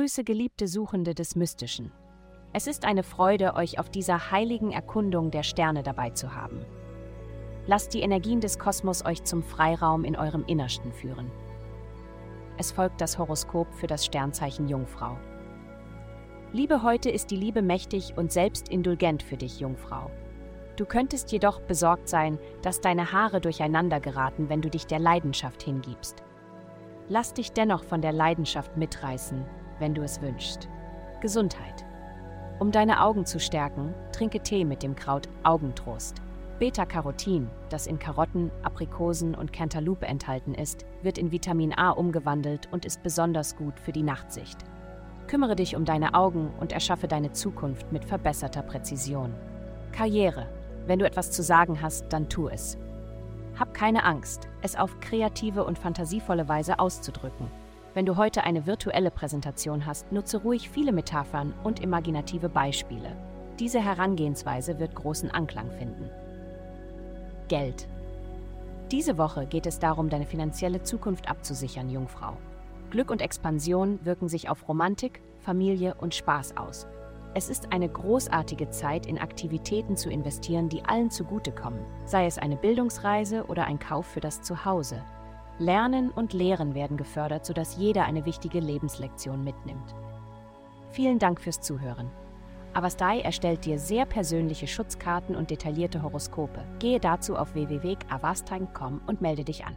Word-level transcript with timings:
Grüße 0.00 0.24
geliebte 0.24 0.66
Suchende 0.66 1.14
des 1.14 1.36
Mystischen. 1.36 1.92
Es 2.54 2.66
ist 2.66 2.86
eine 2.86 3.02
Freude, 3.02 3.54
euch 3.54 3.78
auf 3.78 3.90
dieser 3.90 4.30
heiligen 4.30 4.72
Erkundung 4.72 5.30
der 5.30 5.42
Sterne 5.42 5.82
dabei 5.82 6.08
zu 6.08 6.34
haben. 6.34 6.64
Lasst 7.66 7.92
die 7.92 8.00
Energien 8.00 8.40
des 8.40 8.58
Kosmos 8.58 9.04
euch 9.04 9.24
zum 9.24 9.42
Freiraum 9.42 10.04
in 10.04 10.16
eurem 10.16 10.42
Innersten 10.46 10.94
führen. 10.94 11.30
Es 12.56 12.72
folgt 12.72 13.02
das 13.02 13.18
Horoskop 13.18 13.74
für 13.74 13.88
das 13.88 14.06
Sternzeichen 14.06 14.68
Jungfrau. 14.68 15.18
Liebe 16.54 16.82
heute 16.82 17.10
ist 17.10 17.30
die 17.30 17.36
Liebe 17.36 17.60
mächtig 17.60 18.14
und 18.16 18.32
selbstindulgent 18.32 19.22
für 19.22 19.36
dich, 19.36 19.60
Jungfrau. 19.60 20.10
Du 20.76 20.86
könntest 20.86 21.30
jedoch 21.30 21.60
besorgt 21.60 22.08
sein, 22.08 22.38
dass 22.62 22.80
deine 22.80 23.12
Haare 23.12 23.42
durcheinander 23.42 24.00
geraten, 24.00 24.48
wenn 24.48 24.62
du 24.62 24.70
dich 24.70 24.86
der 24.86 24.98
Leidenschaft 24.98 25.62
hingibst. 25.62 26.22
Lass 27.10 27.34
dich 27.34 27.52
dennoch 27.52 27.84
von 27.84 28.00
der 28.00 28.12
Leidenschaft 28.12 28.78
mitreißen, 28.78 29.44
wenn 29.80 29.94
du 29.94 30.02
es 30.02 30.22
wünschst. 30.22 30.68
Gesundheit. 31.20 31.84
Um 32.60 32.70
deine 32.70 33.02
Augen 33.02 33.26
zu 33.26 33.40
stärken, 33.40 33.94
trinke 34.12 34.40
Tee 34.40 34.64
mit 34.64 34.82
dem 34.82 34.94
Kraut 34.94 35.28
Augentrost. 35.42 36.20
Beta-Carotin, 36.60 37.48
das 37.70 37.86
in 37.86 37.98
Karotten, 37.98 38.50
Aprikosen 38.62 39.34
und 39.34 39.52
Cantaloupe 39.52 40.06
enthalten 40.06 40.54
ist, 40.54 40.84
wird 41.02 41.16
in 41.16 41.32
Vitamin 41.32 41.72
A 41.72 41.90
umgewandelt 41.90 42.68
und 42.70 42.84
ist 42.84 43.02
besonders 43.02 43.56
gut 43.56 43.80
für 43.80 43.92
die 43.92 44.02
Nachtsicht. 44.02 44.58
Kümmere 45.26 45.56
dich 45.56 45.74
um 45.74 45.86
deine 45.86 46.12
Augen 46.12 46.50
und 46.60 46.72
erschaffe 46.72 47.08
deine 47.08 47.32
Zukunft 47.32 47.90
mit 47.92 48.04
verbesserter 48.04 48.62
Präzision. 48.62 49.32
Karriere. 49.92 50.48
Wenn 50.86 50.98
du 50.98 51.06
etwas 51.06 51.30
zu 51.30 51.42
sagen 51.42 51.80
hast, 51.80 52.12
dann 52.12 52.28
tu 52.28 52.48
es. 52.48 52.76
Hab 53.58 53.72
keine 53.72 54.04
Angst, 54.04 54.48
es 54.60 54.76
auf 54.76 55.00
kreative 55.00 55.64
und 55.64 55.78
fantasievolle 55.78 56.48
Weise 56.48 56.78
auszudrücken. 56.78 57.46
Wenn 57.92 58.06
du 58.06 58.16
heute 58.16 58.44
eine 58.44 58.66
virtuelle 58.66 59.10
Präsentation 59.10 59.84
hast, 59.84 60.12
nutze 60.12 60.38
ruhig 60.42 60.70
viele 60.70 60.92
Metaphern 60.92 61.52
und 61.64 61.80
imaginative 61.80 62.48
Beispiele. 62.48 63.16
Diese 63.58 63.80
Herangehensweise 63.80 64.78
wird 64.78 64.94
großen 64.94 65.30
Anklang 65.30 65.70
finden. 65.72 66.08
Geld. 67.48 67.88
Diese 68.92 69.18
Woche 69.18 69.46
geht 69.46 69.66
es 69.66 69.80
darum, 69.80 70.08
deine 70.08 70.26
finanzielle 70.26 70.82
Zukunft 70.82 71.28
abzusichern, 71.28 71.90
Jungfrau. 71.90 72.36
Glück 72.90 73.10
und 73.10 73.22
Expansion 73.22 73.98
wirken 74.04 74.28
sich 74.28 74.48
auf 74.48 74.68
Romantik, 74.68 75.20
Familie 75.38 75.94
und 75.94 76.14
Spaß 76.14 76.56
aus. 76.56 76.86
Es 77.34 77.48
ist 77.48 77.72
eine 77.72 77.88
großartige 77.88 78.70
Zeit, 78.70 79.06
in 79.06 79.18
Aktivitäten 79.18 79.96
zu 79.96 80.10
investieren, 80.10 80.68
die 80.68 80.84
allen 80.84 81.10
zugutekommen, 81.10 81.80
sei 82.04 82.26
es 82.26 82.38
eine 82.38 82.56
Bildungsreise 82.56 83.44
oder 83.46 83.66
ein 83.66 83.78
Kauf 83.78 84.06
für 84.06 84.20
das 84.20 84.42
Zuhause. 84.42 85.02
Lernen 85.60 86.10
und 86.10 86.32
Lehren 86.32 86.74
werden 86.74 86.96
gefördert, 86.96 87.44
sodass 87.44 87.76
jeder 87.76 88.04
eine 88.04 88.24
wichtige 88.24 88.60
Lebenslektion 88.60 89.44
mitnimmt. 89.44 89.94
Vielen 90.90 91.18
Dank 91.18 91.40
fürs 91.40 91.60
Zuhören. 91.60 92.10
Avastai 92.72 93.20
erstellt 93.20 93.64
dir 93.64 93.78
sehr 93.78 94.06
persönliche 94.06 94.66
Schutzkarten 94.66 95.36
und 95.36 95.50
detaillierte 95.50 96.02
Horoskope. 96.02 96.64
Gehe 96.78 96.98
dazu 96.98 97.36
auf 97.36 97.54
www.avastai.com 97.54 99.02
und 99.06 99.20
melde 99.20 99.44
dich 99.44 99.66
an. 99.66 99.76